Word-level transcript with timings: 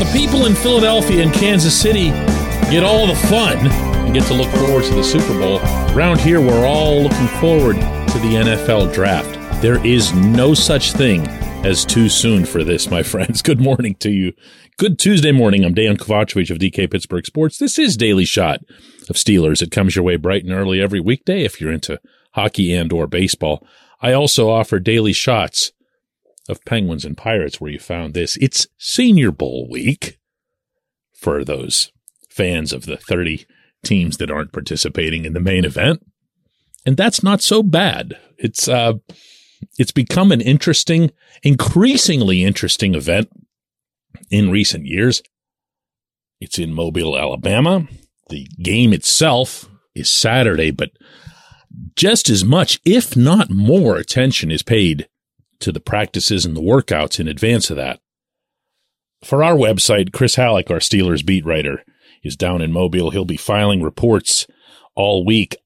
the 0.00 0.10
people 0.14 0.46
in 0.46 0.54
Philadelphia 0.54 1.22
and 1.22 1.30
Kansas 1.34 1.78
City 1.78 2.08
get 2.70 2.82
all 2.82 3.06
the 3.06 3.14
fun 3.14 3.58
and 3.58 4.14
get 4.14 4.24
to 4.28 4.32
look 4.32 4.48
forward 4.48 4.82
to 4.84 4.94
the 4.94 5.04
Super 5.04 5.38
Bowl, 5.38 5.58
around 5.94 6.18
here 6.18 6.40
we're 6.40 6.66
all 6.66 7.02
looking 7.02 7.28
forward 7.38 7.74
to 7.74 8.18
the 8.20 8.32
NFL 8.34 8.94
draft. 8.94 9.36
There 9.60 9.84
is 9.86 10.14
no 10.14 10.54
such 10.54 10.92
thing 10.92 11.28
as 11.66 11.84
too 11.84 12.08
soon 12.08 12.46
for 12.46 12.64
this, 12.64 12.90
my 12.90 13.02
friends. 13.12 13.42
Good 13.42 13.60
morning 13.60 13.94
to 13.96 14.10
you. 14.10 14.32
Good 14.78 14.98
Tuesday 14.98 15.32
morning. 15.32 15.66
I'm 15.66 15.74
Dejan 15.74 15.98
Kovacevic 15.98 16.50
of 16.50 16.56
DK 16.56 16.90
Pittsburgh 16.90 17.26
Sports. 17.26 17.58
This 17.58 17.78
is 17.78 17.98
Daily 17.98 18.24
Shot 18.24 18.60
of 19.10 19.16
Steelers. 19.16 19.60
It 19.60 19.70
comes 19.70 19.96
your 19.96 20.04
way 20.06 20.16
bright 20.16 20.44
and 20.44 20.52
early 20.54 20.80
every 20.80 21.00
weekday 21.00 21.44
if 21.44 21.60
you're 21.60 21.72
into 21.72 22.00
hockey 22.32 22.72
and 22.72 22.90
or 22.90 23.06
baseball. 23.06 23.66
I 24.00 24.14
also 24.14 24.48
offer 24.48 24.78
daily 24.78 25.12
shots 25.12 25.72
of 26.50 26.64
Penguins 26.64 27.04
and 27.04 27.16
Pirates 27.16 27.60
where 27.60 27.70
you 27.70 27.78
found 27.78 28.12
this. 28.12 28.36
It's 28.38 28.66
Senior 28.76 29.30
Bowl 29.30 29.68
week 29.70 30.18
for 31.14 31.44
those 31.44 31.92
fans 32.28 32.72
of 32.72 32.86
the 32.86 32.96
30 32.96 33.46
teams 33.84 34.16
that 34.18 34.30
aren't 34.30 34.52
participating 34.52 35.24
in 35.24 35.32
the 35.32 35.40
main 35.40 35.64
event. 35.64 36.04
And 36.84 36.96
that's 36.96 37.22
not 37.22 37.42
so 37.42 37.62
bad. 37.62 38.18
It's 38.36 38.68
uh 38.68 38.94
it's 39.78 39.92
become 39.92 40.32
an 40.32 40.40
interesting, 40.40 41.10
increasingly 41.42 42.44
interesting 42.44 42.94
event 42.94 43.28
in 44.30 44.50
recent 44.50 44.86
years. 44.86 45.22
It's 46.40 46.58
in 46.58 46.72
Mobile, 46.72 47.18
Alabama. 47.18 47.86
The 48.30 48.48
game 48.62 48.94
itself 48.94 49.68
is 49.94 50.08
Saturday, 50.08 50.70
but 50.70 50.92
just 51.94 52.30
as 52.30 52.42
much, 52.42 52.80
if 52.86 53.16
not 53.16 53.50
more 53.50 53.96
attention 53.96 54.50
is 54.50 54.62
paid 54.62 55.08
to 55.60 55.72
the 55.72 55.80
practices 55.80 56.44
and 56.44 56.56
the 56.56 56.62
workouts 56.62 57.20
in 57.20 57.28
advance 57.28 57.70
of 57.70 57.76
that. 57.76 58.00
For 59.22 59.44
our 59.44 59.54
website, 59.54 60.12
Chris 60.12 60.36
Halleck, 60.36 60.70
our 60.70 60.78
Steelers 60.78 61.24
beat 61.24 61.44
writer, 61.44 61.84
is 62.22 62.36
down 62.36 62.62
in 62.62 62.72
Mobile. 62.72 63.10
He'll 63.10 63.24
be 63.24 63.36
filing 63.36 63.82
reports 63.82 64.46
all 64.94 65.24
week. 65.24 65.56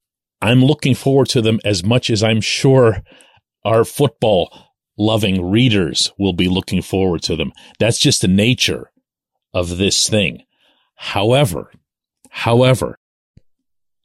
I'm 0.43 0.63
looking 0.63 0.95
forward 0.95 1.29
to 1.29 1.41
them 1.41 1.61
as 1.65 1.85
much 1.85 2.11
as 2.11 2.23
I'm 2.23 2.41
sure 2.41 3.03
our 3.65 3.85
football 3.85 4.53
loving 4.99 5.51
readers 5.51 6.13
will 6.19 6.33
be 6.33 6.49
looking 6.49 6.83
forward 6.83 7.23
to 7.23 7.37
them. 7.37 7.53
That's 7.79 7.99
just 7.99 8.21
the 8.21 8.29
nature 8.29 8.91
of 9.53 9.79
this 9.79 10.09
thing. 10.09 10.43
However, 10.97 11.73
however, 12.31 12.97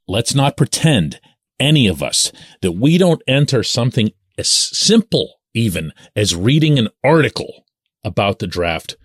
let's 0.08 0.34
not 0.34 0.56
pretend 0.56 1.20
any 1.58 1.86
of 1.86 2.02
us 2.02 2.32
that 2.62 2.72
we 2.72 2.98
don't 2.98 3.22
enter 3.26 3.62
something 3.62 4.10
as 4.38 4.48
simple 4.48 5.39
even 5.54 5.92
as 6.14 6.34
reading 6.34 6.78
an 6.78 6.88
article 7.02 7.64
about 8.04 8.38
the 8.38 8.46
draft 8.46 8.96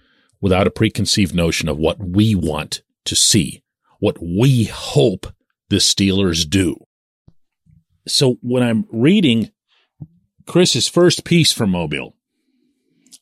without 0.42 0.68
a 0.68 0.72
preconceived 0.72 1.34
notion 1.34 1.68
of 1.68 1.78
what 1.78 2.00
we 2.00 2.36
want 2.36 2.82
to 3.06 3.16
see, 3.16 3.64
what 4.00 4.18
we 4.22 4.66
hope 4.66 5.28
the 5.70 5.78
Steelers 5.78 6.48
do. 6.48 6.78
So 8.08 8.38
when 8.42 8.64
I'm 8.64 8.86
reading 8.92 9.52
Chris's 10.46 10.88
first 10.88 11.24
piece 11.24 11.52
from 11.52 11.72
Mobile, 11.72 12.16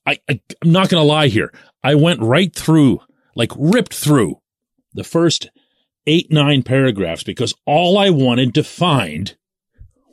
I, 0.06 0.20
I 0.30 0.42
I'm 0.62 0.72
not 0.72 0.90
going 0.90 1.02
to 1.02 1.08
lie 1.08 1.28
here. 1.28 1.54
I 1.84 1.96
went 1.96 2.22
right 2.22 2.54
through, 2.54 3.00
like 3.36 3.52
ripped 3.58 3.94
through 3.94 4.42
the 4.94 5.04
first 5.04 5.50
eight, 6.06 6.32
nine 6.32 6.64
paragraphs 6.64 7.24
because 7.24 7.54
all 7.66 7.98
I 7.98 8.10
wanted 8.10 8.54
to 8.56 8.64
find 8.64 9.36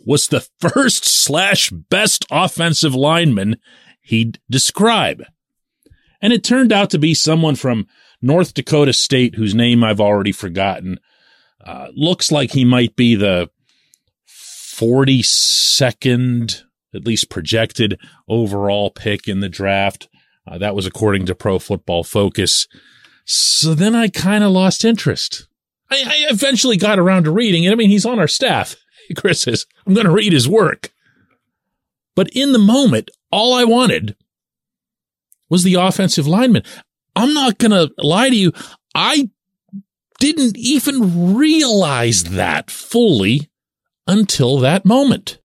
was 0.05 0.29
the 0.29 0.47
first 0.59 1.05
slash 1.05 1.70
best 1.70 2.25
offensive 2.31 2.95
lineman 2.95 3.56
he'd 4.01 4.39
describe. 4.48 5.25
And 6.20 6.33
it 6.33 6.45
turned 6.45 6.73
out 6.73 6.91
to 6.91 6.98
be 6.98 7.15
someone 7.15 7.57
from 7.57 7.86
North 8.20 8.55
Dakota 8.55 8.92
State 8.92 9.36
whose 9.36 9.55
name 9.55 9.83
I've 9.83 10.01
already 10.01 10.33
forgotten. 10.33 11.01
Uh, 11.64 11.89
looks 11.95 12.30
like 12.33 12.52
he 12.52 12.64
might 12.64 12.97
be 12.97 13.14
the 13.14 13.51
42nd, 14.29 16.63
at 16.95 17.05
least 17.05 17.30
projected 17.30 17.98
overall 18.29 18.91
pick 18.91 19.29
in 19.29 19.41
the 19.41 19.48
draft. 19.48 20.08
Uh, 20.47 20.58
that 20.58 20.74
was 20.74 20.86
according 20.86 21.27
to 21.27 21.35
Pro 21.35 21.58
Football 21.58 22.05
Focus. 22.05 22.67
So 23.24 23.74
then 23.74 23.95
I 23.95 24.08
kind 24.08 24.42
of 24.42 24.53
lost 24.53 24.85
interest. 24.85 25.47
I, 25.91 26.03
I, 26.07 26.27
eventually 26.30 26.77
got 26.77 26.98
around 26.98 27.24
to 27.24 27.30
reading 27.30 27.64
it. 27.64 27.73
I 27.73 27.74
mean, 27.74 27.91
he's 27.91 28.07
on 28.07 28.19
our 28.19 28.29
staff. 28.29 28.77
Chris 29.17 29.43
says, 29.43 29.67
I'm 29.87 29.95
going 29.95 30.07
to 30.07 30.13
read 30.13 30.33
his 30.33 30.48
work. 30.48 30.93
But 32.15 32.29
in 32.31 32.53
the 32.53 32.59
moment, 32.59 33.11
all 33.31 33.55
I 33.55 33.65
wanted 33.65 34.17
was 35.48 35.63
the 35.63 35.75
offensive 35.75 36.27
lineman. 36.27 36.63
I'm 37.17 37.33
not 37.35 37.59
going 37.59 37.73
to 37.73 37.93
lie 37.98 38.31
to 38.31 38.37
you. 38.37 38.53
I 38.95 39.31
didn't 40.19 40.57
even 40.57 41.35
realize 41.35 42.25
that 42.25 42.71
fully 42.71 43.51
until 44.07 44.59
that 44.59 44.85
moment. 44.85 45.39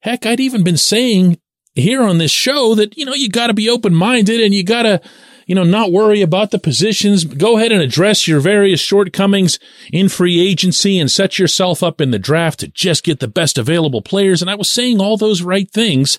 Heck, 0.00 0.26
I'd 0.26 0.40
even 0.40 0.62
been 0.62 0.76
saying 0.76 1.38
here 1.74 2.02
on 2.02 2.18
this 2.18 2.30
show 2.30 2.74
that, 2.74 2.96
you 2.96 3.04
know, 3.04 3.14
you 3.14 3.28
got 3.28 3.48
to 3.48 3.54
be 3.54 3.68
open 3.68 3.94
minded 3.94 4.40
and 4.40 4.54
you 4.54 4.62
got 4.62 4.82
to 4.82 5.00
you 5.46 5.54
know, 5.54 5.64
not 5.64 5.92
worry 5.92 6.22
about 6.22 6.50
the 6.50 6.58
positions. 6.58 7.24
Go 7.24 7.56
ahead 7.56 7.72
and 7.72 7.82
address 7.82 8.26
your 8.26 8.40
various 8.40 8.80
shortcomings 8.80 9.58
in 9.92 10.08
free 10.08 10.40
agency 10.40 10.98
and 10.98 11.10
set 11.10 11.38
yourself 11.38 11.82
up 11.82 12.00
in 12.00 12.10
the 12.10 12.18
draft 12.18 12.60
to 12.60 12.68
just 12.68 13.04
get 13.04 13.20
the 13.20 13.28
best 13.28 13.58
available 13.58 14.02
players. 14.02 14.40
And 14.40 14.50
I 14.50 14.54
was 14.54 14.70
saying 14.70 15.00
all 15.00 15.16
those 15.16 15.42
right 15.42 15.70
things. 15.70 16.18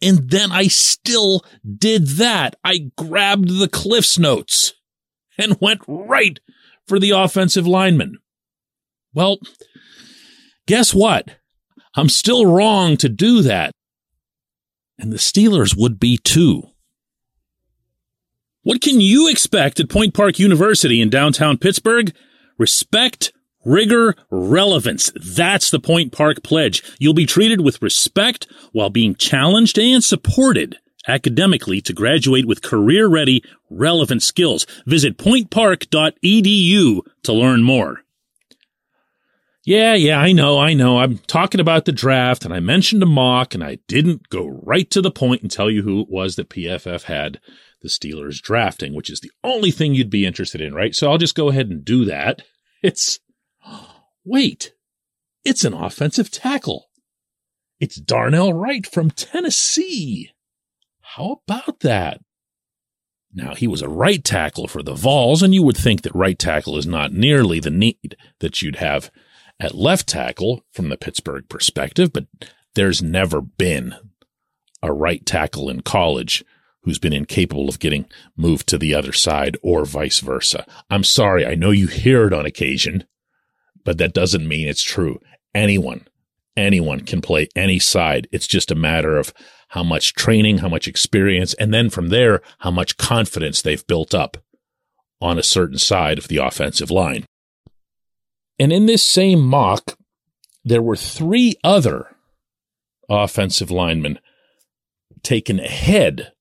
And 0.00 0.30
then 0.30 0.50
I 0.50 0.66
still 0.66 1.44
did 1.78 2.08
that. 2.18 2.56
I 2.64 2.90
grabbed 2.96 3.48
the 3.48 3.68
Cliffs 3.68 4.18
notes 4.18 4.74
and 5.38 5.60
went 5.60 5.80
right 5.86 6.40
for 6.86 6.98
the 6.98 7.10
offensive 7.10 7.66
lineman. 7.66 8.18
Well, 9.14 9.38
guess 10.66 10.92
what? 10.92 11.28
I'm 11.94 12.08
still 12.08 12.46
wrong 12.46 12.96
to 12.98 13.08
do 13.08 13.42
that. 13.42 13.72
And 14.98 15.12
the 15.12 15.18
Steelers 15.18 15.76
would 15.76 16.00
be 16.00 16.18
too. 16.18 16.71
What 18.64 18.80
can 18.80 19.00
you 19.00 19.28
expect 19.28 19.80
at 19.80 19.88
Point 19.88 20.14
Park 20.14 20.38
University 20.38 21.00
in 21.00 21.10
downtown 21.10 21.58
Pittsburgh? 21.58 22.14
Respect, 22.58 23.32
rigor, 23.64 24.14
relevance. 24.30 25.10
That's 25.16 25.68
the 25.68 25.80
Point 25.80 26.12
Park 26.12 26.44
pledge. 26.44 26.82
You'll 27.00 27.12
be 27.12 27.26
treated 27.26 27.60
with 27.62 27.82
respect 27.82 28.46
while 28.70 28.88
being 28.88 29.16
challenged 29.16 29.80
and 29.80 30.04
supported 30.04 30.78
academically 31.08 31.80
to 31.80 31.92
graduate 31.92 32.46
with 32.46 32.62
career 32.62 33.08
ready, 33.08 33.42
relevant 33.68 34.22
skills. 34.22 34.64
Visit 34.86 35.18
pointpark.edu 35.18 37.00
to 37.24 37.32
learn 37.32 37.64
more. 37.64 38.02
Yeah, 39.64 39.94
yeah, 39.94 40.20
I 40.20 40.30
know, 40.30 40.58
I 40.58 40.74
know. 40.74 40.98
I'm 40.98 41.18
talking 41.18 41.60
about 41.60 41.84
the 41.84 41.92
draft 41.92 42.44
and 42.44 42.54
I 42.54 42.60
mentioned 42.60 43.02
a 43.02 43.06
mock 43.06 43.54
and 43.54 43.64
I 43.64 43.78
didn't 43.88 44.28
go 44.28 44.46
right 44.46 44.88
to 44.90 45.00
the 45.00 45.10
point 45.10 45.42
and 45.42 45.50
tell 45.50 45.70
you 45.70 45.82
who 45.82 46.00
it 46.00 46.08
was 46.08 46.36
that 46.36 46.48
PFF 46.48 47.02
had 47.04 47.40
the 47.82 47.88
Steelers 47.88 48.40
drafting, 48.40 48.94
which 48.94 49.10
is 49.10 49.20
the 49.20 49.32
only 49.44 49.70
thing 49.70 49.94
you'd 49.94 50.10
be 50.10 50.26
interested 50.26 50.60
in, 50.60 50.74
right? 50.74 50.94
So 50.94 51.10
I'll 51.10 51.18
just 51.18 51.34
go 51.34 51.50
ahead 51.50 51.68
and 51.68 51.84
do 51.84 52.04
that. 52.06 52.42
It's, 52.84 53.20
wait, 54.24 54.72
it's 55.44 55.64
an 55.64 55.72
offensive 55.72 56.32
tackle. 56.32 56.86
It's 57.78 57.94
Darnell 57.94 58.52
Wright 58.52 58.84
from 58.84 59.12
Tennessee. 59.12 60.32
How 61.00 61.42
about 61.46 61.78
that? 61.80 62.20
Now, 63.32 63.54
he 63.54 63.68
was 63.68 63.82
a 63.82 63.88
right 63.88 64.22
tackle 64.22 64.66
for 64.66 64.82
the 64.82 64.94
Vols, 64.94 65.42
and 65.42 65.54
you 65.54 65.62
would 65.62 65.76
think 65.76 66.02
that 66.02 66.14
right 66.14 66.38
tackle 66.38 66.76
is 66.76 66.88
not 66.88 67.12
nearly 67.12 67.60
the 67.60 67.70
need 67.70 68.16
that 68.40 68.62
you'd 68.62 68.76
have 68.76 69.12
at 69.60 69.74
left 69.74 70.08
tackle 70.08 70.64
from 70.72 70.88
the 70.88 70.96
Pittsburgh 70.96 71.48
perspective, 71.48 72.12
but 72.12 72.26
there's 72.74 73.02
never 73.02 73.40
been 73.40 73.94
a 74.82 74.92
right 74.92 75.24
tackle 75.24 75.70
in 75.70 75.82
college 75.82 76.44
who's 76.82 76.98
been 76.98 77.12
incapable 77.12 77.68
of 77.68 77.78
getting 77.78 78.06
moved 78.36 78.68
to 78.68 78.78
the 78.78 78.94
other 78.94 79.12
side 79.12 79.56
or 79.62 79.84
vice 79.84 80.20
versa. 80.20 80.66
I'm 80.90 81.04
sorry. 81.04 81.46
I 81.46 81.54
know 81.54 81.70
you 81.70 81.86
hear 81.86 82.26
it 82.26 82.32
on 82.32 82.46
occasion, 82.46 83.04
but 83.84 83.98
that 83.98 84.14
doesn't 84.14 84.48
mean 84.48 84.68
it's 84.68 84.82
true. 84.82 85.20
Anyone, 85.54 86.06
anyone 86.56 87.00
can 87.00 87.20
play 87.20 87.48
any 87.54 87.78
side. 87.78 88.28
It's 88.32 88.46
just 88.46 88.70
a 88.70 88.76
matter 88.76 89.16
of 89.16 89.32
how 89.68 89.82
much 89.82 90.14
training, 90.14 90.58
how 90.58 90.68
much 90.68 90.88
experience, 90.88 91.54
and 91.54 91.72
then 91.72 91.88
from 91.88 92.08
there, 92.08 92.42
how 92.58 92.70
much 92.70 92.96
confidence 92.96 93.62
they've 93.62 93.86
built 93.86 94.14
up 94.14 94.36
on 95.20 95.38
a 95.38 95.42
certain 95.42 95.78
side 95.78 96.18
of 96.18 96.28
the 96.28 96.36
offensive 96.36 96.90
line. 96.90 97.24
And 98.58 98.72
in 98.72 98.86
this 98.86 99.02
same 99.02 99.40
mock, 99.40 99.96
there 100.64 100.82
were 100.82 100.96
three 100.96 101.54
other 101.64 102.16
offensive 103.08 103.70
linemen 103.70 104.18
taken 105.22 105.60
ahead 105.60 106.32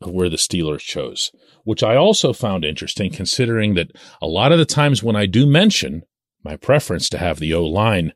where 0.00 0.28
the 0.28 0.36
Steelers 0.36 0.80
chose, 0.80 1.30
which 1.64 1.82
I 1.82 1.96
also 1.96 2.32
found 2.32 2.64
interesting 2.64 3.10
considering 3.12 3.74
that 3.74 3.92
a 4.22 4.26
lot 4.26 4.52
of 4.52 4.58
the 4.58 4.64
times 4.64 5.02
when 5.02 5.16
I 5.16 5.26
do 5.26 5.46
mention 5.46 6.02
my 6.42 6.56
preference 6.56 7.08
to 7.10 7.18
have 7.18 7.38
the 7.38 7.52
O 7.52 7.64
line 7.64 8.12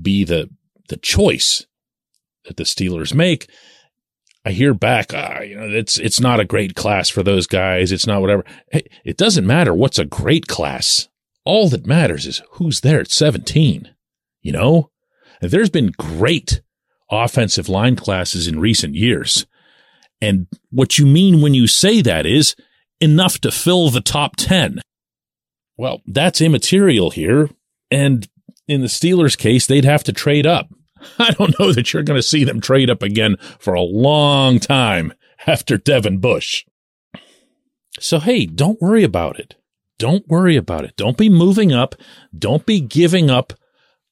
be 0.00 0.24
the, 0.24 0.48
the 0.88 0.96
choice 0.96 1.66
that 2.44 2.56
the 2.56 2.64
Steelers 2.64 3.14
make, 3.14 3.50
I 4.44 4.52
hear 4.52 4.72
back, 4.72 5.12
ah, 5.12 5.40
you 5.40 5.56
know, 5.56 5.68
it's 5.68 5.98
it's 5.98 6.20
not 6.20 6.40
a 6.40 6.46
great 6.46 6.74
class 6.74 7.10
for 7.10 7.22
those 7.22 7.46
guys. 7.46 7.92
It's 7.92 8.06
not 8.06 8.22
whatever. 8.22 8.44
Hey, 8.72 8.88
it 9.04 9.18
doesn't 9.18 9.46
matter 9.46 9.74
what's 9.74 9.98
a 9.98 10.04
great 10.06 10.46
class. 10.46 11.08
All 11.44 11.68
that 11.68 11.86
matters 11.86 12.26
is 12.26 12.40
who's 12.52 12.80
there 12.80 13.00
at 13.00 13.10
17. 13.10 13.94
You 14.40 14.52
know, 14.52 14.90
there's 15.42 15.68
been 15.68 15.92
great 15.98 16.62
offensive 17.10 17.68
line 17.68 17.96
classes 17.96 18.46
in 18.46 18.60
recent 18.60 18.94
years. 18.94 19.46
And 20.20 20.46
what 20.70 20.98
you 20.98 21.06
mean 21.06 21.40
when 21.40 21.54
you 21.54 21.66
say 21.66 22.02
that 22.02 22.26
is 22.26 22.54
enough 23.00 23.38
to 23.40 23.50
fill 23.50 23.90
the 23.90 24.00
top 24.00 24.36
10. 24.36 24.80
Well, 25.76 26.02
that's 26.06 26.40
immaterial 26.40 27.10
here. 27.10 27.48
And 27.90 28.28
in 28.68 28.82
the 28.82 28.86
Steelers' 28.86 29.38
case, 29.38 29.66
they'd 29.66 29.84
have 29.84 30.04
to 30.04 30.12
trade 30.12 30.46
up. 30.46 30.68
I 31.18 31.30
don't 31.32 31.58
know 31.58 31.72
that 31.72 31.92
you're 31.92 32.02
going 32.02 32.18
to 32.18 32.26
see 32.26 32.44
them 32.44 32.60
trade 32.60 32.90
up 32.90 33.02
again 33.02 33.36
for 33.58 33.74
a 33.74 33.80
long 33.80 34.60
time 34.60 35.12
after 35.46 35.76
Devin 35.76 36.18
Bush. 36.18 36.64
So, 37.98 38.18
hey, 38.18 38.46
don't 38.46 38.80
worry 38.80 39.02
about 39.02 39.38
it. 39.38 39.56
Don't 39.98 40.26
worry 40.28 40.56
about 40.56 40.84
it. 40.84 40.96
Don't 40.96 41.18
be 41.18 41.28
moving 41.28 41.72
up. 41.72 41.94
Don't 42.36 42.64
be 42.64 42.80
giving 42.80 43.30
up 43.30 43.52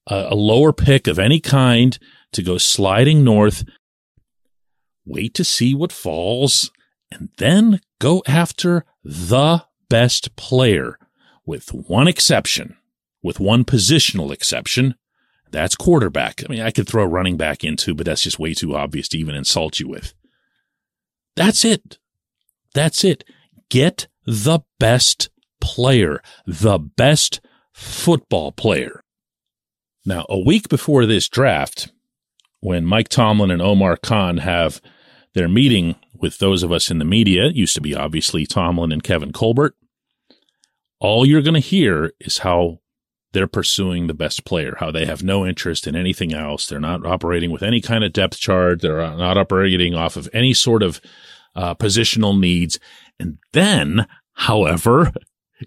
a, 0.07 0.29
a 0.31 0.35
lower 0.35 0.73
pick 0.73 1.07
of 1.07 1.19
any 1.19 1.41
kind 1.41 1.99
to 2.33 2.43
go 2.43 2.59
sliding 2.59 3.25
north. 3.25 3.65
Wait 5.09 5.33
to 5.35 5.45
see 5.45 5.75
what 5.75 5.91
falls 5.91 6.71
and 7.11 7.31
then 7.39 7.81
go 7.99 8.23
after 8.27 8.85
the 9.03 9.65
best 9.89 10.37
player 10.37 10.99
with 11.47 11.73
one 11.73 12.07
exception, 12.07 12.77
with 13.23 13.41
one 13.41 13.65
positional 13.65 14.31
exception. 14.31 14.95
That's 15.51 15.77
quarterback. 15.77 16.43
I 16.45 16.53
mean, 16.53 16.61
I 16.61 16.71
could 16.71 16.87
throw 16.87 17.05
a 17.05 17.09
running 17.09 17.39
back 17.39 17.65
into, 17.65 17.95
but 17.95 18.05
that's 18.05 18.23
just 18.23 18.39
way 18.39 18.53
too 18.53 18.77
obvious 18.77 19.09
to 19.09 19.19
even 19.19 19.35
insult 19.35 19.81
you 19.81 19.89
with. 19.89 20.13
That's 21.37 21.65
it. 21.65 21.99
That's 22.75 23.03
it. 23.03 23.25
Get 23.71 24.09
the 24.27 24.61
best 24.79 25.31
player, 25.59 26.23
the 26.47 26.79
best 26.79 27.41
football 27.73 28.53
player. 28.53 29.03
Now, 30.05 30.27
a 30.29 30.39
week 30.39 30.69
before 30.69 31.07
this 31.07 31.29
draft, 31.29 31.93
when 32.61 32.85
Mike 32.85 33.09
Tomlin 33.09 33.51
and 33.51 33.63
Omar 33.63 33.97
Khan 33.97 34.39
have 34.39 34.83
their 35.39 35.49
meeting 35.49 35.95
with 36.13 36.39
those 36.39 36.65
of 36.65 36.73
us 36.73 36.91
in 36.91 36.99
the 36.99 37.05
media, 37.05 37.47
used 37.55 37.77
to 37.77 37.81
be 37.81 37.95
obviously 37.95 38.45
Tomlin 38.45 38.91
and 38.91 39.05
Kevin 39.05 39.33
Colbert, 39.33 39.77
all 40.99 41.25
you're 41.25 41.43
going 41.43 41.55
to 41.55 41.61
hear 41.61 42.13
is 42.19 42.39
how 42.39 42.81
they're 43.33 43.47
pursuing 43.47 44.09
the 44.09 44.15
best 44.15 44.45
player, 44.45 44.75
how 44.81 44.91
they 44.91 45.07
have 45.07 45.23
no 45.23 45.47
interest 45.47 45.87
in 45.87 45.95
anything 45.95 46.35
else. 46.35 46.67
They're 46.67 46.81
not 46.81 47.07
operating 47.07 47.53
with 47.53 47.63
any 47.63 47.81
kind 47.81 48.03
of 48.03 48.13
depth 48.13 48.41
chart. 48.41 48.83
They're 48.83 48.99
not 49.17 49.39
operating 49.39 49.95
off 49.95 50.17
of 50.17 50.29
any 50.33 50.53
sort 50.55 50.83
of 50.83 51.01
uh, 51.55 51.77
positional 51.77 52.37
needs. 52.37 52.81
And 53.21 53.39
then, 53.53 54.09
however, 54.33 55.13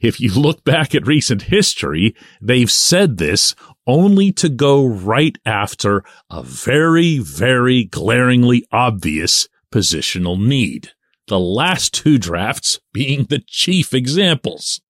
if 0.01 0.19
you 0.19 0.33
look 0.33 0.65
back 0.65 0.93
at 0.93 1.07
recent 1.07 1.43
history, 1.43 2.13
they've 2.41 2.71
said 2.71 3.17
this 3.17 3.55
only 3.87 4.33
to 4.33 4.49
go 4.49 4.85
right 4.85 5.37
after 5.45 6.03
a 6.29 6.43
very, 6.43 7.19
very 7.19 7.85
glaringly 7.85 8.65
obvious 8.73 9.47
positional 9.71 10.39
need. 10.39 10.91
The 11.27 11.39
last 11.39 11.93
two 11.93 12.17
drafts 12.17 12.79
being 12.93 13.25
the 13.25 13.41
chief 13.47 13.93
examples. 13.93 14.81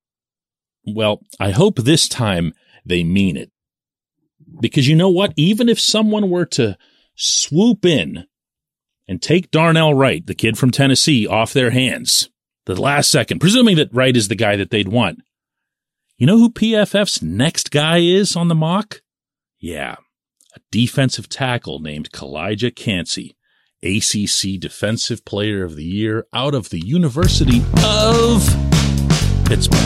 Well, 0.86 1.22
I 1.40 1.52
hope 1.52 1.78
this 1.78 2.08
time 2.10 2.54
they 2.86 3.04
mean 3.04 3.38
it. 3.38 3.52
Because 4.60 4.88
you 4.88 4.96
know 4.96 5.10
what? 5.10 5.34
Even 5.36 5.70
if 5.70 5.80
someone 5.80 6.30
were 6.30 6.46
to 6.48 6.78
swoop 7.16 7.86
in 7.86 8.26
and 9.08 9.22
take 9.22 9.52
Darnell 9.52 9.94
Wright, 9.94 10.26
the 10.26 10.36
kid 10.36 10.58
from 10.58 10.72
Tennessee, 10.72 11.28
off 11.28 11.54
their 11.54 11.72
hands, 11.72 12.30
the 12.66 12.80
last 12.80 13.12
second, 13.12 13.40
presuming 13.40 13.76
that 13.78 13.94
Wright 13.94 14.16
is 14.16 14.28
the 14.28 14.36
guy 14.36 14.56
that 14.56 14.70
they'd 14.72 14.88
want, 14.88 15.20
you 16.18 16.28
know 16.28 16.38
who 16.38 16.52
PFF's 16.52 17.22
next 17.22 17.72
guy 17.72 17.98
is 17.98 18.36
on 18.36 18.48
the 18.48 18.56
mock? 18.56 19.02
Yeah, 19.60 19.96
a 20.56 20.60
defensive 20.72 21.30
tackle 21.30 21.80
named 21.80 22.12
Calijah 22.12 22.76
Kancey, 22.76 23.36
ACC 23.84 24.60
Defensive 24.60 25.26
Player 25.26 25.64
of 25.64 25.76
the 25.76 25.84
Year 25.84 26.28
out 26.34 26.54
of 26.54 26.70
the 26.70 26.80
University 26.80 27.64
of 27.84 28.46
Pittsburgh 29.46 29.80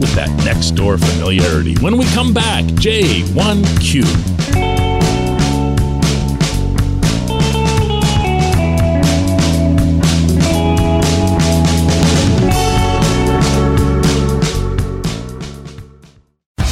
with 0.00 0.14
that 0.14 0.30
next 0.44 0.70
door 0.72 0.98
familiarity. 0.98 1.76
When 1.76 1.98
we 1.98 2.06
come 2.06 2.32
back, 2.32 2.64
J1Q. 2.64 4.71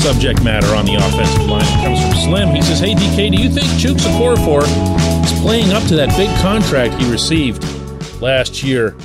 Subject 0.00 0.42
matter 0.42 0.74
on 0.74 0.86
the 0.86 0.94
offensive 0.94 1.44
line. 1.44 1.62
It 1.62 1.84
comes 1.84 2.00
from 2.00 2.14
Slim. 2.14 2.48
He 2.54 2.62
says, 2.62 2.80
Hey, 2.80 2.94
DK, 2.94 3.36
do 3.36 3.42
you 3.42 3.50
think 3.50 3.66
Chuks 3.72 4.00
Okorafor 4.06 4.62
is 5.24 5.40
playing 5.42 5.72
up 5.72 5.82
to 5.88 5.96
that 5.96 6.16
big 6.16 6.30
contract 6.40 6.94
he 6.94 7.10
received 7.12 7.62
last 8.22 8.62
year? 8.62 8.96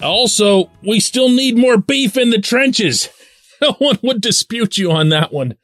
Also, 0.00 0.70
we 0.80 1.00
still 1.00 1.28
need 1.28 1.56
more 1.56 1.76
beef 1.76 2.16
in 2.16 2.30
the 2.30 2.40
trenches. 2.40 3.08
No 3.60 3.72
one 3.72 3.98
would 4.04 4.20
dispute 4.20 4.78
you 4.78 4.92
on 4.92 5.08
that 5.08 5.32
one, 5.32 5.56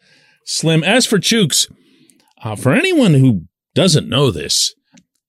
Slim. 0.44 0.82
As 0.82 1.06
for 1.06 1.18
Chuks, 1.18 1.72
uh, 2.42 2.56
for 2.56 2.72
anyone 2.72 3.14
who 3.14 3.42
doesn't 3.72 4.08
know 4.08 4.32
this, 4.32 4.74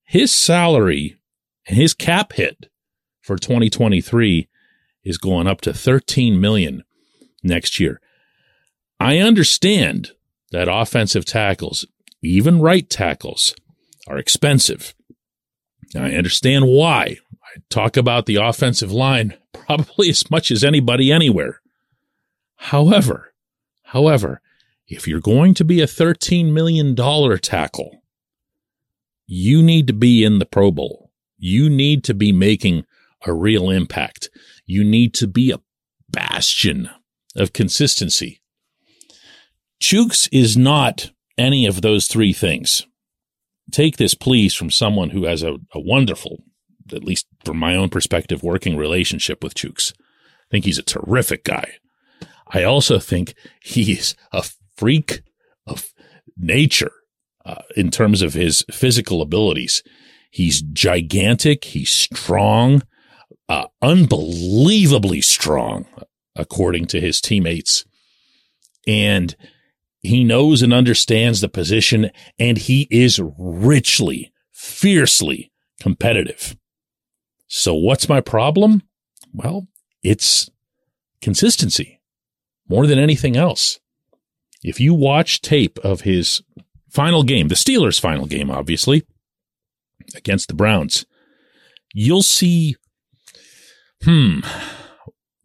his 0.03 0.31
salary 0.31 1.15
and 1.67 1.77
his 1.77 1.93
cap 1.93 2.33
hit 2.33 2.71
for 3.21 3.37
2023 3.37 4.49
is 5.03 5.19
going 5.19 5.45
up 5.45 5.61
to 5.61 5.75
13 5.75 6.41
million 6.41 6.83
next 7.43 7.79
year. 7.79 8.01
I 8.99 9.17
understand 9.17 10.11
that 10.51 10.67
offensive 10.71 11.25
tackles, 11.25 11.85
even 12.21 12.61
right 12.61 12.89
tackles, 12.89 13.55
are 14.07 14.17
expensive. 14.17 14.93
I 15.95 16.13
understand 16.13 16.65
why. 16.67 17.17
I 17.43 17.61
talk 17.69 17.97
about 17.97 18.25
the 18.25 18.35
offensive 18.35 18.91
line 18.91 19.35
probably 19.53 20.09
as 20.09 20.29
much 20.29 20.51
as 20.51 20.63
anybody 20.63 21.11
anywhere. 21.11 21.61
However, 22.55 23.33
however, 23.83 24.41
if 24.87 25.07
you're 25.07 25.19
going 25.19 25.53
to 25.55 25.65
be 25.65 25.81
a 25.81 25.87
$13 25.87 26.51
million 26.51 26.95
tackle, 27.39 28.03
you 29.27 29.63
need 29.63 29.87
to 29.87 29.93
be 29.93 30.23
in 30.23 30.39
the 30.39 30.45
Pro 30.45 30.71
Bowl. 30.71 31.11
You 31.37 31.69
need 31.69 32.03
to 32.05 32.13
be 32.13 32.31
making 32.31 32.85
a 33.25 33.33
real 33.33 33.69
impact. 33.69 34.29
You 34.65 34.83
need 34.83 35.13
to 35.15 35.27
be 35.27 35.51
a 35.51 35.61
bastion 36.09 36.89
of 37.35 37.53
consistency. 37.53 38.41
Chuks 39.81 40.27
is 40.31 40.55
not 40.57 41.11
any 41.37 41.65
of 41.65 41.81
those 41.81 42.07
three 42.07 42.33
things. 42.33 42.85
Take 43.71 43.97
this, 43.97 44.13
please, 44.13 44.53
from 44.53 44.69
someone 44.71 45.09
who 45.09 45.25
has 45.25 45.43
a, 45.43 45.55
a 45.73 45.79
wonderful, 45.79 46.43
at 46.93 47.03
least 47.03 47.27
from 47.43 47.57
my 47.57 47.75
own 47.75 47.89
perspective, 47.89 48.43
working 48.43 48.77
relationship 48.77 49.43
with 49.43 49.55
Chuks. 49.55 49.93
I 49.93 50.51
think 50.51 50.65
he's 50.65 50.77
a 50.77 50.83
terrific 50.83 51.43
guy. 51.43 51.73
I 52.47 52.63
also 52.63 52.99
think 52.99 53.33
he's 53.61 54.15
a 54.31 54.45
freak 54.77 55.21
of 55.65 55.93
nature 56.37 56.91
uh, 57.45 57.61
in 57.75 57.91
terms 57.91 58.21
of 58.21 58.33
his 58.33 58.63
physical 58.71 59.21
abilities. 59.21 59.83
He's 60.29 60.61
gigantic. 60.61 61.63
He's 61.63 61.91
strong, 61.91 62.83
uh, 63.49 63.67
unbelievably 63.81 65.21
strong, 65.21 65.85
according 66.35 66.85
to 66.87 67.01
his 67.01 67.19
teammates. 67.19 67.85
And 68.85 69.35
he 70.05 70.23
knows 70.23 70.61
and 70.61 70.73
understands 70.73 71.41
the 71.41 71.49
position 71.49 72.11
and 72.39 72.57
he 72.57 72.87
is 72.91 73.19
richly, 73.37 74.31
fiercely 74.51 75.51
competitive. 75.79 76.55
So 77.47 77.73
what's 77.73 78.09
my 78.09 78.21
problem? 78.21 78.83
Well, 79.33 79.67
it's 80.03 80.49
consistency 81.21 82.01
more 82.67 82.87
than 82.87 82.99
anything 82.99 83.35
else. 83.35 83.79
If 84.63 84.79
you 84.79 84.93
watch 84.93 85.41
tape 85.41 85.77
of 85.79 86.01
his 86.01 86.41
final 86.89 87.23
game, 87.23 87.49
the 87.49 87.55
Steelers' 87.55 87.99
final 87.99 88.25
game, 88.25 88.49
obviously, 88.49 89.03
against 90.15 90.47
the 90.47 90.55
Browns, 90.55 91.05
you'll 91.93 92.23
see, 92.23 92.75
hmm, 94.03 94.39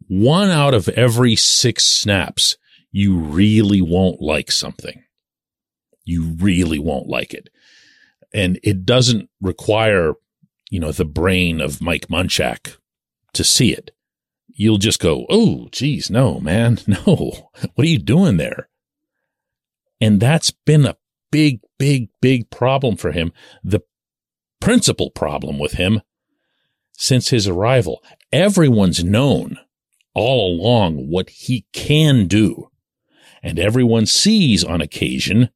one 0.07 0.49
out 0.49 0.73
of 0.73 0.89
every 0.89 1.35
six 1.35 1.85
snaps, 1.85 2.57
you 2.91 3.17
really 3.17 3.81
won't 3.81 4.21
like 4.21 4.51
something. 4.51 5.03
You 6.03 6.35
really 6.39 6.79
won't 6.79 7.07
like 7.07 7.33
it. 7.33 7.49
And 8.33 8.59
it 8.63 8.85
doesn't 8.85 9.29
require, 9.39 10.13
you 10.69 10.79
know, 10.79 10.91
the 10.91 11.05
brain 11.05 11.61
of 11.61 11.81
Mike 11.81 12.07
Munchak 12.07 12.77
to 13.33 13.43
see 13.43 13.73
it. 13.73 13.91
You'll 14.47 14.77
just 14.77 14.99
go, 14.99 15.25
Oh, 15.29 15.67
geez, 15.71 16.09
no, 16.09 16.39
man, 16.39 16.79
no. 16.87 17.49
What 17.75 17.85
are 17.85 17.89
you 17.89 17.99
doing 17.99 18.37
there? 18.37 18.69
And 19.99 20.19
that's 20.19 20.51
been 20.51 20.85
a 20.85 20.97
big, 21.31 21.61
big, 21.77 22.09
big 22.21 22.49
problem 22.49 22.97
for 22.97 23.11
him. 23.11 23.31
The 23.63 23.81
principal 24.59 25.09
problem 25.11 25.59
with 25.59 25.73
him 25.73 26.01
since 26.93 27.29
his 27.29 27.47
arrival. 27.47 28.03
Everyone's 28.31 29.03
known 29.03 29.57
all 30.13 30.55
along 30.55 31.09
what 31.09 31.29
he 31.29 31.65
can 31.73 32.27
do. 32.27 32.70
And 33.43 33.57
everyone 33.57 34.05
sees 34.05 34.63
on 34.63 34.81
occasion 34.81 35.49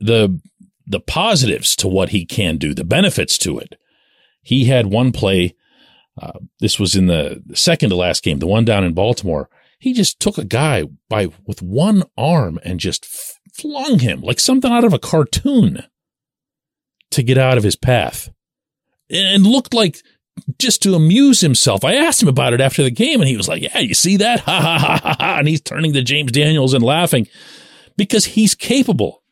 the, 0.00 0.40
the 0.86 1.00
positives 1.00 1.74
to 1.76 1.88
what 1.88 2.10
he 2.10 2.26
can 2.26 2.56
do, 2.56 2.74
the 2.74 2.84
benefits 2.84 3.38
to 3.38 3.58
it. 3.58 3.78
He 4.42 4.66
had 4.66 4.86
one 4.86 5.12
play. 5.12 5.54
Uh, 6.20 6.38
this 6.60 6.78
was 6.78 6.94
in 6.94 7.06
the 7.06 7.42
second 7.54 7.90
to 7.90 7.96
last 7.96 8.22
game, 8.22 8.38
the 8.38 8.46
one 8.46 8.64
down 8.64 8.84
in 8.84 8.92
Baltimore. 8.92 9.48
He 9.78 9.92
just 9.92 10.18
took 10.20 10.38
a 10.38 10.44
guy 10.44 10.84
by 11.08 11.28
with 11.46 11.62
one 11.62 12.02
arm 12.16 12.58
and 12.64 12.80
just 12.80 13.06
flung 13.52 14.00
him 14.00 14.20
like 14.20 14.40
something 14.40 14.70
out 14.70 14.84
of 14.84 14.92
a 14.92 14.98
cartoon 14.98 15.84
to 17.10 17.22
get 17.22 17.38
out 17.38 17.56
of 17.56 17.64
his 17.64 17.76
path 17.76 18.30
and 19.10 19.46
looked 19.46 19.74
like 19.74 20.02
just 20.58 20.82
to 20.82 20.94
amuse 20.94 21.40
himself. 21.40 21.84
I 21.84 21.94
asked 21.94 22.22
him 22.22 22.28
about 22.28 22.52
it 22.52 22.60
after 22.60 22.82
the 22.82 22.90
game 22.90 23.20
and 23.20 23.28
he 23.28 23.36
was 23.36 23.48
like, 23.48 23.62
yeah, 23.62 23.78
you 23.78 23.94
see 23.94 24.16
that? 24.18 24.40
Ha 24.48 24.60
ha 24.60 24.78
ha 24.78 25.00
ha 25.02 25.16
ha. 25.18 25.36
And 25.38 25.48
he's 25.48 25.60
turning 25.60 25.92
to 25.92 26.02
James 26.02 26.32
Daniels 26.32 26.74
and 26.74 26.82
laughing 26.82 27.28
because 27.96 28.24
he's 28.24 28.54
capable 28.54 29.22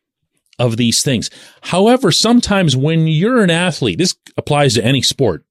of 0.59 0.77
these 0.77 1.03
things. 1.03 1.31
However, 1.63 2.13
sometimes 2.13 2.77
when 2.77 3.07
you're 3.07 3.43
an 3.43 3.51
athlete, 3.51 3.99
this 3.99 4.15
applies 4.37 4.75
to 4.75 4.85
any 4.85 5.03
sport 5.03 5.45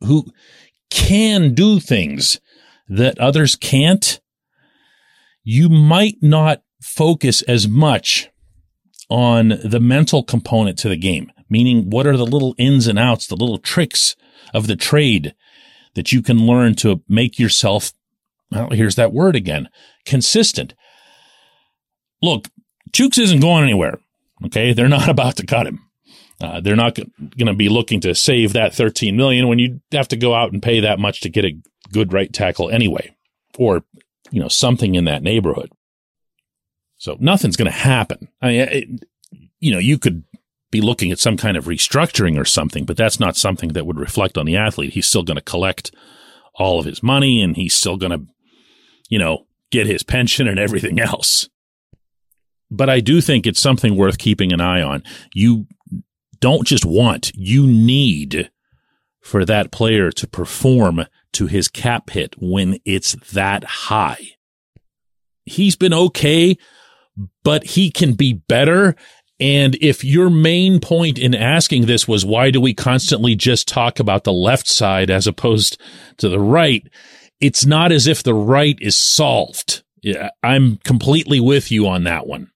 who 0.00 0.26
can 0.90 1.54
do 1.54 1.80
things 1.80 2.40
that 2.88 3.18
others 3.18 3.54
can't, 3.54 4.20
you 5.42 5.68
might 5.68 6.16
not 6.20 6.62
focus 6.82 7.42
as 7.42 7.68
much 7.68 8.30
on 9.08 9.58
the 9.64 9.80
mental 9.80 10.22
component 10.22 10.78
to 10.78 10.88
the 10.88 10.96
game, 10.96 11.30
meaning 11.48 11.90
what 11.90 12.06
are 12.06 12.16
the 12.16 12.26
little 12.26 12.54
ins 12.58 12.86
and 12.86 12.98
outs, 12.98 13.26
the 13.26 13.36
little 13.36 13.58
tricks 13.58 14.16
of 14.54 14.66
the 14.66 14.76
trade 14.76 15.34
that 15.94 16.12
you 16.12 16.22
can 16.22 16.46
learn 16.46 16.74
to 16.76 17.02
make 17.08 17.38
yourself, 17.38 17.92
well, 18.50 18.70
here's 18.70 18.96
that 18.96 19.12
word 19.12 19.36
again, 19.36 19.68
consistent. 20.04 20.74
Look, 22.22 22.48
Chuks 22.92 23.18
isn't 23.18 23.40
going 23.40 23.64
anywhere. 23.64 23.98
Okay. 24.46 24.72
They're 24.72 24.88
not 24.88 25.08
about 25.10 25.36
to 25.36 25.46
cut 25.46 25.66
him. 25.66 25.80
Uh, 26.40 26.60
they're 26.60 26.76
not 26.76 26.94
going 26.94 27.46
to 27.46 27.54
be 27.54 27.68
looking 27.68 28.00
to 28.00 28.14
save 28.14 28.54
that 28.54 28.74
13 28.74 29.14
million 29.14 29.46
when 29.46 29.58
you 29.58 29.80
have 29.92 30.08
to 30.08 30.16
go 30.16 30.34
out 30.34 30.52
and 30.52 30.62
pay 30.62 30.80
that 30.80 30.98
much 30.98 31.20
to 31.20 31.28
get 31.28 31.44
a 31.44 31.58
good 31.92 32.14
right 32.14 32.32
tackle 32.32 32.70
anyway, 32.70 33.14
or, 33.58 33.84
you 34.30 34.40
know, 34.40 34.48
something 34.48 34.94
in 34.94 35.04
that 35.04 35.22
neighborhood. 35.22 35.70
So 36.96 37.16
nothing's 37.20 37.56
going 37.56 37.70
to 37.70 37.76
happen. 37.76 38.28
I 38.40 38.48
mean, 38.48 38.60
it, 38.60 38.88
you 39.58 39.70
know, 39.72 39.78
you 39.78 39.98
could 39.98 40.24
be 40.70 40.80
looking 40.80 41.10
at 41.10 41.18
some 41.18 41.36
kind 41.36 41.56
of 41.56 41.64
restructuring 41.64 42.38
or 42.38 42.44
something, 42.44 42.84
but 42.84 42.96
that's 42.96 43.18
not 43.18 43.36
something 43.36 43.70
that 43.70 43.86
would 43.86 43.98
reflect 43.98 44.38
on 44.38 44.46
the 44.46 44.56
athlete. 44.56 44.94
He's 44.94 45.06
still 45.06 45.22
going 45.22 45.36
to 45.36 45.42
collect 45.42 45.92
all 46.54 46.78
of 46.78 46.86
his 46.86 47.02
money 47.02 47.42
and 47.42 47.56
he's 47.56 47.74
still 47.74 47.96
going 47.96 48.12
to, 48.12 48.26
you 49.08 49.18
know, 49.18 49.46
get 49.70 49.86
his 49.86 50.02
pension 50.02 50.46
and 50.46 50.58
everything 50.58 51.00
else. 51.00 51.48
But 52.70 52.88
I 52.88 53.00
do 53.00 53.20
think 53.20 53.46
it's 53.46 53.60
something 53.60 53.96
worth 53.96 54.18
keeping 54.18 54.52
an 54.52 54.60
eye 54.60 54.82
on. 54.82 55.02
You 55.34 55.66
don't 56.38 56.66
just 56.66 56.84
want, 56.84 57.32
you 57.34 57.66
need 57.66 58.50
for 59.20 59.44
that 59.44 59.72
player 59.72 60.10
to 60.12 60.26
perform 60.26 61.04
to 61.32 61.46
his 61.46 61.68
cap 61.68 62.10
hit 62.10 62.34
when 62.38 62.78
it's 62.84 63.16
that 63.32 63.64
high. 63.64 64.20
He's 65.44 65.74
been 65.74 65.92
okay 65.92 66.56
but 67.42 67.64
he 67.64 67.90
can 67.90 68.14
be 68.14 68.32
better. 68.32 68.96
And 69.40 69.76
if 69.80 70.04
your 70.04 70.28
main 70.28 70.80
point 70.80 71.18
in 71.18 71.34
asking 71.34 71.86
this 71.86 72.06
was 72.06 72.26
why 72.26 72.50
do 72.50 72.60
we 72.60 72.74
constantly 72.74 73.34
just 73.34 73.66
talk 73.66 73.98
about 73.98 74.24
the 74.24 74.32
left 74.32 74.68
side 74.68 75.10
as 75.10 75.26
opposed 75.26 75.80
to 76.18 76.28
the 76.28 76.38
right, 76.38 76.86
it's 77.40 77.64
not 77.64 77.90
as 77.90 78.06
if 78.06 78.22
the 78.22 78.34
right 78.34 78.76
is 78.80 78.98
solved. 78.98 79.82
Yeah, 80.02 80.30
I'm 80.42 80.76
completely 80.84 81.40
with 81.40 81.72
you 81.72 81.88
on 81.88 82.04
that 82.04 82.26
one. 82.26 82.50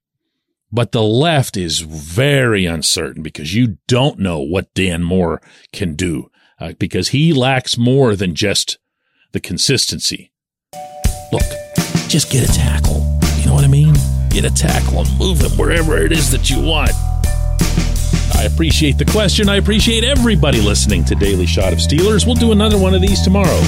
But 0.71 0.93
the 0.93 1.03
left 1.03 1.57
is 1.57 1.81
very 1.81 2.67
uncertain 2.67 3.23
because 3.23 3.55
you 3.55 3.79
don't 3.87 4.19
know 4.19 4.41
what 4.41 4.75
Dan 4.75 5.03
Moore 5.03 5.41
can 5.73 5.95
do 5.95 6.31
uh, 6.61 6.73
because 6.79 7.09
he 7.09 7.33
lacks 7.33 7.79
more 7.79 8.17
than 8.17 8.35
just 8.35 8.79
the 9.33 9.41
consistency. 9.41 10.33
Look, 11.33 11.43
just 12.09 12.31
get 12.31 12.49
a 12.49 12.53
tackle. 12.53 13.19
You 13.39 13.47
know 13.47 13.55
what 13.55 13.65
I 13.65 13.69
mean? 13.69 13.95
Get 14.35 14.45
a 14.45 14.53
tackle 14.53 14.99
and 14.99 15.19
move 15.19 15.41
him 15.41 15.53
wherever 15.53 15.97
it 15.97 16.11
is 16.11 16.29
that 16.33 16.51
you 16.51 16.61
want. 16.61 16.91
I 18.35 18.49
appreciate 18.53 18.99
the 18.99 19.05
question. 19.05 19.49
I 19.49 19.57
appreciate 19.57 20.03
everybody 20.03 20.61
listening 20.61 21.05
to 21.05 21.15
Daily 21.15 21.47
Shot 21.47 21.73
of 21.73 21.79
Steelers. 21.79 22.27
We'll 22.27 22.35
do 22.35 22.51
another 22.51 22.77
one 22.77 22.95
of 22.95 23.01
these 23.01 23.23
tomorrow. 23.23 23.61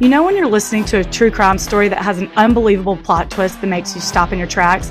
You 0.00 0.08
know, 0.08 0.24
when 0.24 0.36
you're 0.36 0.48
listening 0.48 0.84
to 0.86 0.98
a 0.98 1.04
true 1.04 1.30
crime 1.30 1.58
story 1.58 1.88
that 1.88 2.02
has 2.02 2.18
an 2.18 2.28
unbelievable 2.34 2.96
plot 2.96 3.30
twist 3.30 3.60
that 3.60 3.68
makes 3.68 3.94
you 3.94 4.00
stop 4.00 4.32
in 4.32 4.38
your 4.38 4.48
tracks? 4.48 4.90